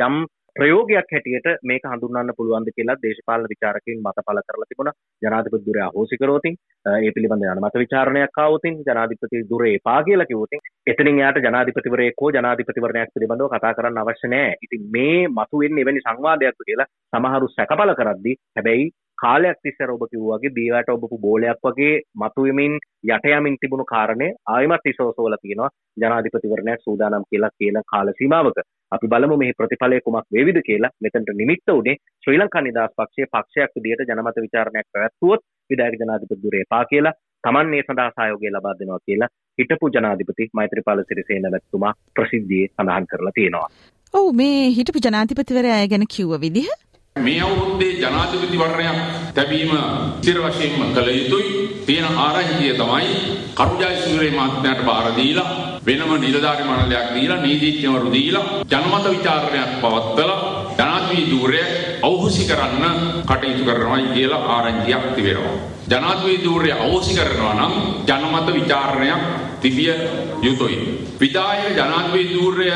[0.00, 0.16] යම්
[0.56, 4.94] ප්‍රයෝගයක් හැටියට මේක හඳුන්වන්න පුළුවන්ද කියලා දේශපාලන විචාරකයින් මත පළ කරලා තිබුණා.
[5.22, 11.20] ජනාධිපති දුරේ අහෝසි කරෝතින් ඒ පිළිබඳ ජනමත විචාරණයක් ආවොතින් ජනාධිපති දුරේ එපා කියලා කිව්වොතින් එතනින්
[11.22, 14.58] යාට ජනාධිපතිවරයෙක් හෝ ජනාධිපතිවරණයක් පිළිබඳව කතා කරන්න අවශ්‍ය නැහැ.
[14.64, 18.90] ඉතින් මේ මතුවෙන්නේ එවැනි සංවාදයක් කියලා සමහරු සැකපල කරද්දී හැබැයි
[19.22, 22.74] කාලයක් තිස්සර ඔබ කිව්වාගේ දීවට ඔබපු බෝලයක් වගේ මතුවමින්
[23.06, 25.70] යට යමින් තිබුණු කාරණය ආයමත් ඉසෝසෝල තියෙනවා.
[25.96, 28.58] ජනාධිපතිවරණයක් සූදානම් කියලා කියන කාල සීමාවක.
[28.92, 30.94] අපි බලමු මෙහි ප්‍රතිඵලය කුමක් වේවිද කියලා.
[31.02, 36.64] මෙතනට නිමිත්ත උනේ ශ්‍රී ලංකා නිදහස් පක්ෂයේ පක්ෂයක් විදිහට ජනමත විචාරණයක් පැවැත්වුවොත් විධායක ජනාධිපති දුරේ
[36.68, 42.70] පා කියලා තමන් මේ සඳහා සහයෝගය ලබා දෙනවා කියලා හිටපු ජනාධිපති මෛත්‍රීපාල සිරිසේන මැතිතුමා ප්‍රසිද්ධියේ
[42.70, 43.68] සඳහන් කරලා තියෙනවා.
[44.14, 46.70] ඔව් මේ හිටපු ජනාධිපතිවරයා ගැන කිව්ව විදිහ
[47.16, 48.98] මේ අවුරුද්දේ ජනාධිපති වර්ණයක්
[49.34, 49.72] තැබීම
[50.16, 51.50] ස්ථිර වශයෙන්ම කළ යුතුයි.
[51.86, 53.10] තියෙන ආරංචිය තමයි
[53.54, 55.50] කරුජයසූරිය මහත්මයාට බාර දීලා
[55.86, 60.40] වෙනම නිලධාරි මණ්ඩලයක් දීලා නීතිඥවරු දීලා ජනමත විචාරණයක් පවත්වලා
[60.72, 61.62] ජනාධිපති ධූරය
[62.02, 65.56] අවහුසි කරන්න කටයුතු කරනවායි කියලා ආරංචියක් තිබෙනවා.
[65.88, 67.74] ජනාධිපති ධූරය අවහුසි කරනවා නම්
[68.08, 69.22] ජනමත විචාරණයක්
[69.60, 69.94] තිබිය
[70.42, 70.78] යුතුයි.
[71.20, 72.68] විධායක ජනාධිපති ධූරය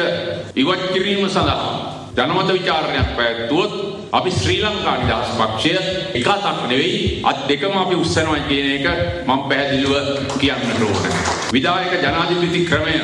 [0.56, 3.72] ඉවත් කිරීම සඳහා ජනමත විචාරණයක් පැවැත්වුවොත්
[4.12, 5.72] අපි ශ්‍රී ලංකා නිදහස් පක්ෂය
[6.18, 8.86] එක අතක් නෙවෙයි අත් දෙකම අපි උස්සනවා කියන එක
[9.26, 9.94] මම පැහැදිලිව
[10.40, 11.04] කියන්නට ඕන.
[11.52, 12.96] විධායක ජනාධිපති ක්‍රමය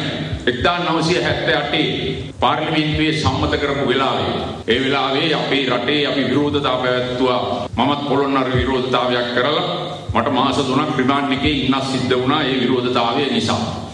[0.46, 4.32] 1978 පාර්ලිමේන්තුවේ සම්මත කරපු වෙලාවේ
[4.68, 7.40] ඒ වෙලාවේ අපේ රටේ අපි විරෝධතාව පැවැත්තුවා
[7.76, 9.64] මමත් පොළොන්නරු විරෝධතාවයක් කරලා
[10.14, 13.91] මට මාස 3ක් රිමාන්ඩ් එකේ ඉන්නත් සිද්ධ වුණා ඒ විරෝධතාවය නිසා.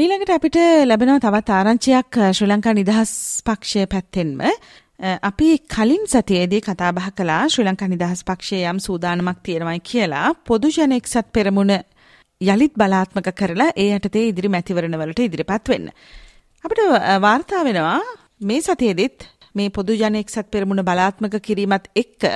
[0.00, 0.56] මීළඟට අපිට
[0.88, 3.10] ලැබෙනවා තවත් ආරංචියක් ශ්‍රී ලංකා නිදහස්
[3.44, 4.38] පක්ෂය පැත්තෙන්ම
[5.22, 10.70] අපි කලින් සතියේදී කතා බහ කළා ශ්‍රී ලංකා නිදහස් පක්ෂයේ යම් සූදානමක් තියෙනවයි කියලා පොදු
[10.76, 11.74] ජන එක්සත් පෙරමුණ
[12.40, 15.92] යළිත් බලාත්මක කරලා ඒ යටතේ ඉදිරි මැතිවරණ වලට ඉදිරිපත් වෙන්න.
[16.64, 16.80] අපිට
[17.20, 18.00] වාර්තා වෙනවා
[18.42, 22.30] මේ සතියේදීත් මේ පොදු ජන එක්සත් පෙරමුණ බලාත්මක කිරීමත් එක්ක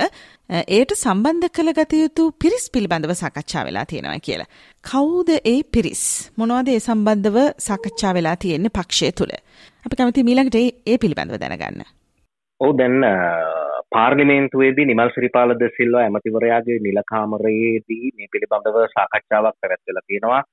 [0.69, 4.49] ඒට සම්බන්ධ කළ ගත යුතු පිරිස් පිළිබඳව සාකච්ඡා වෙලා තියෙනවා කියලා.
[4.89, 6.03] කවුද ඒ පිරිස්?
[6.39, 9.31] මොනවද ඒ සම්බන්ධව සාකච්ඡා වෙලා තියෙන්නේ පක්ෂය තුල?
[9.85, 11.81] අපි කැමති මීළඟට ඒ පිළිබඳව දැනගන්න.
[12.61, 12.97] ඔව් දැන්
[13.95, 20.43] පාර්ලිමේන්තුවේදී නිමල් ශ්‍රීපාලද සිල්වා ඇමතිවරයාගේ නිලකාමරයේදී මේ පිළිබඳව සාකච්ඡාවක් පැවැත්වෙලා තියෙනවා.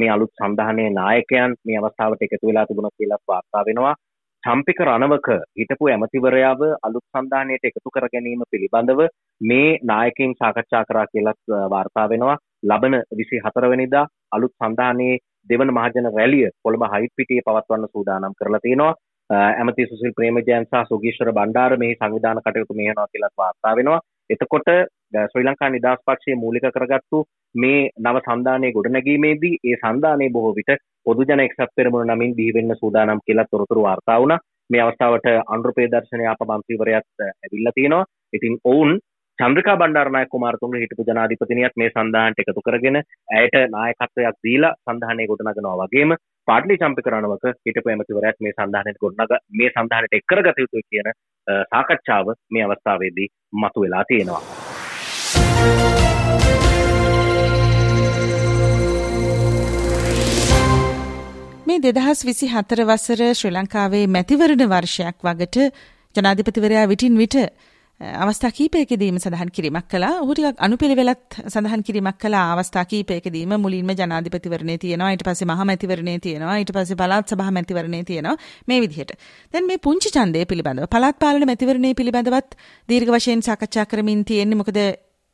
[0.00, 3.94] මේ අලුත් සන්ධානයේ නායකයන් මේ අවස්ථාවට එකතු වෙලා තිබුණා කියලා වාර්තා වෙනවා.
[4.42, 5.28] චම්පික රණවක
[5.60, 9.02] හිටපු ඇමතිවරයාව අලුත් සන්ධානයට එකතු කර ගැනීම පිළිබඳව
[9.40, 12.38] මේ නායකයින් සාකච්ඡා කරා කියලා වාර්තා වෙනවා.
[12.62, 15.20] ලබන 24 වෙනිදා අලුත් සන්ධානයේ
[15.50, 18.94] දෙවන මහජන රැලිය කොළඹ හයිට් පිටියේ පවත්වන්න සූදානම් කරලා තියෙනවා.
[19.30, 24.00] ඇමති සුසිල් ප්‍රේමජයන් සහ සුගීශ්වර බණ්ඩාර මෙහි සංවිධාන කටයුතු මෙහෙනවා කියලා වාර්තා වෙනවා.
[24.30, 24.70] එතකොට
[25.24, 30.72] ශ්‍රී ලංකා නිදහස් පක්ෂයේ මූලික කරගත්තු මේ නව සන්ධානයේ ගොඩනැගීමේදී ඒ සන්ධානයේ බොහෝ විට
[31.06, 34.40] පොදු ජන එක්සත් පෙරමුණ නමින් බිහි වෙන්න සූදානම් කියලා තොරතුරු වාර්තා වුණා.
[34.70, 38.04] මේ අවස්ථාවට අනුරපේ දර්ශනය අප මන්ත්‍රීවරයාත් ඇවිල්ලා තියෙනවා.
[38.32, 38.92] ඉතින් ඔවුන්
[39.40, 42.96] චන්ද්‍රකා බණ්ඩාරනායක කුමාරතුංග හිටපු ජනාධිපතිනියත් මේ සන්ධානයට එකතු කරගෙන
[43.36, 46.12] ඇයට නායකත්වයක් දීලා සන්ධානය ගොඩනගනවා වගේම
[46.48, 51.08] පාටලි චම්පික රණවක හිටපු ඇමතිවරයාත් මේ සන්ධානයට ගොඩනග මේ සන්ධානයට එක් කරගත යුතුයි කියන
[51.70, 53.28] සාකච්ඡාව මේ අවස්ථාවේදී
[53.62, 54.42] මතුවලා තියෙනවා.
[61.66, 65.68] මේ දෙදහස් විසි හතර වසර ශ්‍රී ලංකාවේ මැතිවරණ වර්ෂයක් වගට
[66.14, 67.36] ජනාධිපතිවරයා විටින් විට
[68.00, 70.20] අවස්ථා කීපයකදීම සඳහන් කිරීමක් කළා.
[70.22, 76.56] ඔහු ටිකක් අනුපිළිවෙලත් සඳහන් කිරීමක් කළා අවස්ථා කීපයකදීම මුලින්ම ජනාධිපතිවරණේ තියෙනවා ඊට පස්සේ මහමැතිවරණේ තියෙනවා
[76.62, 78.36] ඊට පස්සේ පළාත් සභා මැතිවරණේ තියෙනවා
[78.66, 79.12] මේ විදිහට.
[79.52, 82.58] දැන් මේ පුංචි ඡන්දය පිළිබඳව පළාත් පාලන මැතිවරණේ පිළිබඳවත්
[82.88, 84.80] දීර්ඝ වශයෙන් සාකච්ඡා කරමින් තියෙන්නේ මොකද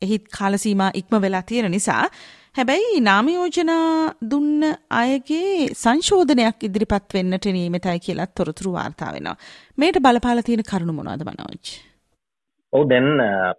[0.03, 2.03] එහි කාල සීමා ඉක්ම වෙලා තියෙන නිසා
[2.59, 4.63] හැබැයි නාම යෝජනා දුන්න
[5.01, 9.43] අයගේ සංශෝධනයක් ඉදිරිපත් වෙන්නට නියමිතයි කියලා තොරතුරු වාර්තා වෙනවා.
[9.79, 11.77] මේට බලපාලා තියෙන කරුණු මොනවද මනෝජ්?
[12.77, 13.09] ඔව් දැන්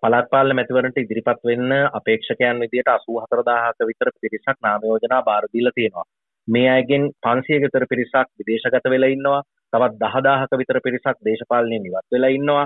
[0.02, 6.06] පළාත් පාලන මැතිවරණට ඉදිරිපත් වෙන්න අපේක්ෂකයන් විදියට 84000ක විතර පිරිසක් නාම යෝජනා බාර දීලා තියෙනවා.
[6.48, 9.40] මේ අයගෙන් 500 විතර පිරිසක් විදේශගත වෙලා ඉන්නවා.
[9.74, 12.66] තවත් 10000ක විතර පිරිසක් දේශපාලනයෙන් ඉවත් වෙලා ඉන්නවා.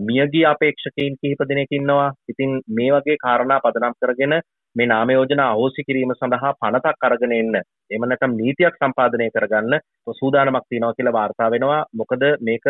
[0.00, 2.08] මියගිය අපේක්ෂකයින් කිහිප දෙනෙක් ඉන්නවා.
[2.28, 4.34] ඉතින් මේ වගේ කාරණා පදනම් කරගෙන
[4.76, 9.74] මේ නාම යෝජනා අහෝසි කිරීම සඳහා පනතක් අරගෙන එන්න එහෙම නැත්නම් නීතියක් සම්පාදනය කරගන්න
[10.20, 11.82] සූදානමක් තියෙනවා කියලා වාර්තා වෙනවා.
[11.94, 12.66] මොකද මේක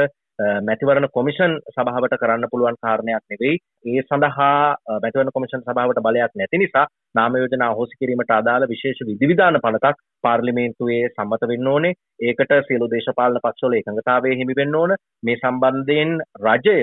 [0.63, 3.61] මැතිවරණ කොමිෂන් සභාවට කරන්න පුළුවන් කාරණයක් නෙවෙයි.
[3.85, 9.61] ඒ සඳහා මැතිවරණ කොමිෂන් සභාවට බලයක් නැති නිසා නාම යෝජනා අහෝසි කිරීමට අදාළ විශේෂ විධිවිධාන
[9.61, 11.95] පනතක් පාර්ලිමේන්තුවේ සම්මත වෙන්න ඕනේ.
[12.23, 14.97] ඒකට සියලු දේශපාලන පක්ෂවල එකඟතාවය හිමි වෙන්න ඕන.
[15.23, 16.79] මේ සම්බන්ධයෙන් රජය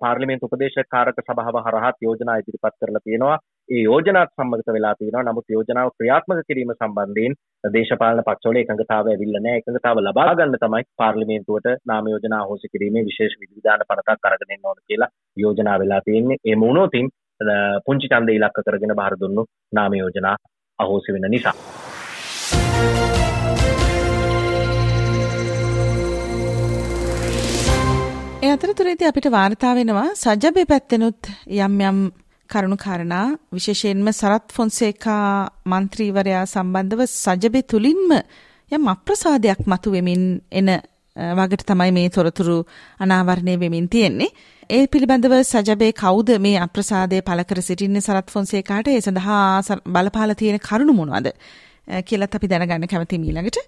[0.00, 3.38] පාර්ලිමේන්තු උපදේශක කාරක සභාව හරහා යෝජනා ඉදිරිපත් කරලා තියෙනවා.
[3.72, 5.22] ඒ යෝජනාත් සම්මත වෙලා තියෙනවා.
[5.22, 7.34] නමුත් යෝජනාව ක්‍රියාත්මක කිරීම සම්බන්ධයෙන්
[7.74, 9.60] දේශපාලන පක්ෂවල එකඟතාවය ඇවිල්ලා නැහැ.
[9.60, 14.78] එකඟතාව ලබා ගන්න තමයි පාර්ලිමේන්තුවට නාම යෝජනා අහෝසි කිරීමේ විශේෂ විධිවිධාන පනතක් අරගෙන එන්න ඕන
[14.86, 16.38] කියලා යෝජනා වෙලා තියෙන්නේ.
[16.46, 17.08] ඒ වුණොතින්
[17.86, 20.36] පුංචි ඡන්ද ඉලක්ක කරගෙන බාර දුන්නු නාම යෝජනා
[20.78, 21.56] අහෝසි වෙන නිසා.
[28.42, 31.98] ඒ අතරතුරේදී අපිට වාර්තා වෙනවා සජබේ පැත්තෙනුත් යම් යම්
[32.52, 35.26] කරුණු කාරණා විශේෂයෙන්ම සරත් ෆොන්සේකා
[35.66, 38.08] മന്ത്രിවරයා සම්බන්ධව සජබේ තුලින්ම
[38.72, 40.70] යම් අප්‍රසාදයක් මතුවෙමින් එන
[41.16, 42.56] වගට තමයි මේ තොරතුරු
[43.00, 44.30] අනාවරණය වෙමින් තියෙන්නේ.
[44.70, 50.58] ඒ පිළිබඳව සජබේ කවුද මේ අප්‍රසාදය පළ කර සිටින්නේ සරත් ෆොන්සේකාට ඒ සඳහා බලපාලා තියෙන
[50.60, 51.28] කරුණු මොනවද
[52.06, 53.58] කියලත් අපි දැනගන්න කැමති ඊළඟට.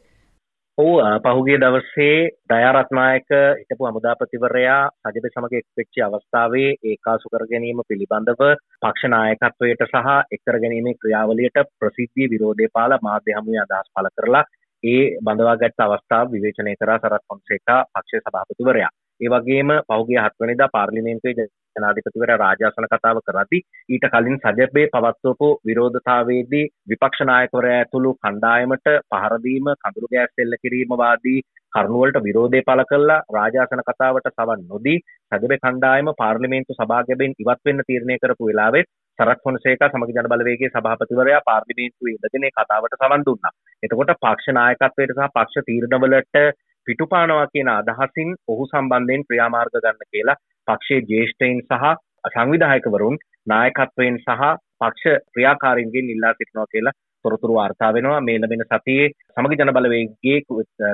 [0.78, 0.87] ඔව්
[1.24, 8.42] පහුගිය දවසේ දයාරත්නායක හිටපු හමුදාපතිවරයා රජබ සමග එක්වෙච්ච අවස්ථාවේ ඒකාසු කර ගැනීම පිළිබඳව
[8.82, 14.44] පක්ෂ නායකත්වයට සහ එක්කර ගැනීමේ ක්‍රියාවලියට ප්‍රසිද්ධිය විරෝධය පාලා මාධ්‍ය හමුවේ අදහස් පළ කරලා
[14.84, 18.90] ඒ බඳවාගත් අවස්ථාව විවේචනය කරා සරත් ෆොන්සේකා පක්ෂ සභාපතිවරයා.
[19.20, 27.26] ඒ වගේම පහුගිය හත්වනිදා පාර්ලිමේන්තුවේ ජනාධිපතිවරයා රාජාසන කතාව කරද්දී ඊට කලින් සජබේ පවත්වපු විරෝධතාවයේදී විපක්ෂ
[27.26, 31.38] නායකවරයා ඇතුළු කණ්ඩායමට පහර දීම කඳුළු ගෑස් එල්ල කිරීම වාදී
[31.72, 34.98] කරුණුවලට විරෝධය පළ කළා රාජාසන කතාවට සවන් නොදී
[35.32, 38.84] සජබේ කණ්ඩායම පාර්ලිමේන්තු සභාගයෙන් ඉවත් වෙන්න තීරණය කරපු වෙලාවේ
[39.18, 43.52] සරත් ෆොන්සේකා සමග ජන බලවේගයේ සභාපතිවරයා පාර්ලිමේන්තුවේ ඉඳගෙන කතාවට සවන් දුන්නා.
[43.82, 46.40] එතකොට පක්ෂ නායකත්වයට සහ පක්ෂ තීරණවලට
[46.87, 51.94] පිටුපානවා කියන අදහසින් ඔහු සම්බන්ධයෙන් ක්‍රියාමාර්ග ගන්න කියලා පක්ෂයේ ජේෂ්ඨයින් සහ
[52.33, 59.52] සංවිධායකවරුන් නායකත්වයෙන් සහ පක්ෂ ක්‍රියාකාරීන්ගෙන් ඉල්ලා සිටිනවා කියලා තොරතුරු වාර්තා වෙනවා මේ ලැබෙන සතියේ සමග
[59.54, 60.38] ජන බලවේගයේ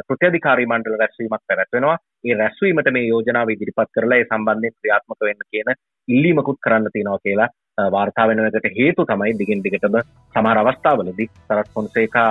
[0.07, 5.75] කෘත්‍යාධිකාරී මණ්ඩල රැස්වීමක් පැවැත්වෙනවා ඒ රැස්වීමට මේ යෝජනාව ඉදිරිපත් කරලා ඒ සම්බන්ධයෙන් ක්‍රියාත්මක වෙන්න කියන
[6.09, 7.51] ඉල්ලීමකුත් කරන්න තියෙනවා කියලා
[7.89, 9.97] වාර්තා වෙන එකට හේතු තමයි දිගින් දිගටම
[10.35, 12.31] සමහර අවස්ථාවලදී සරත් ෆොන්සේකා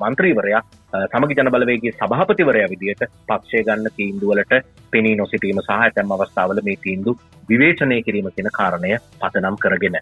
[0.00, 0.62] මන්ත්‍රීවරයා
[1.06, 4.58] සමගි ජන බලවේගයේ සභාපතිවරයා විදියට පක්ෂය ගන්න තීන්දුවලට
[4.92, 9.98] පෙනී නොසිටීම සහ ඇතැම් අවස්ථාවල මේ තීන්දුව විවේචනය කිරීම කියන කාරණය පතනම් කරගෙන.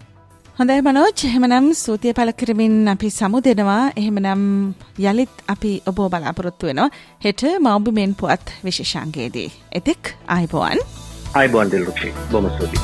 [0.61, 4.42] හොඳයි මනෝජ් එහෙමනම් සූතිය පළ කරමින් අපි සමු දෙනවා එහෙමනම්
[5.03, 6.88] යළිත් අපි ඔබ බලාපොරොත්තු වෙනවා
[7.25, 9.46] හෙට මවබිමෙන් පුවත් විශේෂංගේදී.
[9.73, 10.83] එතෙක් අයිබෝන්
[11.35, 12.83] අයිබෝන් දිල්රුක්ෂි බොම සූතියි.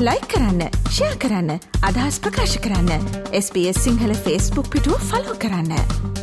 [0.00, 3.08] ලයි කරන්න ෂයා කරන්න අදහස් ප්‍රකාශ කරන්න
[3.40, 6.21] SBS සිංහල ෆස්බුක් පිටුව ෆලෝ කරන්න.